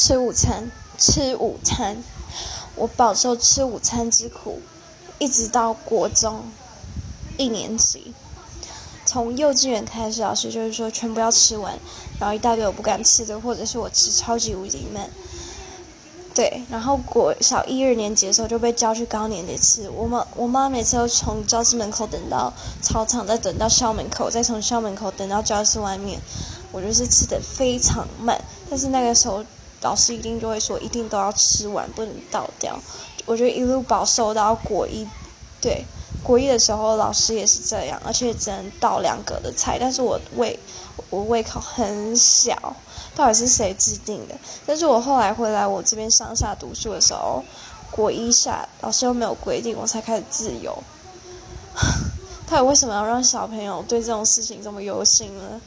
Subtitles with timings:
[0.00, 2.04] 吃午餐，吃午餐，
[2.76, 4.60] 我饱受吃午餐之苦，
[5.18, 6.44] 一直到国中
[7.36, 8.14] 一年级。
[9.04, 11.76] 从幼稚园开始，老师就是说全部要吃完，
[12.20, 15.10] 然后一大堆我不敢吃的，或者是我吃超级无敌慢。
[16.32, 19.90] 对，然后国小一二年级的时候就被叫去高年级吃。
[19.90, 26.20] 我妈我妈每次都从教室门口等到操场，再等到校门口，再从校门口等到教室外面。
[26.70, 28.40] 我就是吃的非常慢，
[28.70, 29.44] 但是那个时候
[29.80, 32.78] 老师一定就会说，一定都要吃完，不能倒掉。
[33.26, 35.06] 我觉得一路饱受到国一，
[35.60, 35.84] 对。
[36.24, 39.78] 国一的时候，老师也是这样，而且只能倒两格的菜。
[39.78, 40.58] 但是我胃，
[41.10, 42.74] 我胃口很小，
[43.14, 44.34] 到底是谁制定的？
[44.66, 47.44] 但是我后来回来我这边乡下读书的时候，
[47.90, 50.76] 国一下老师又没有规定，我才开始自由。
[52.46, 55.60] 他为什么要让小朋友对这种事情这么忧心呢？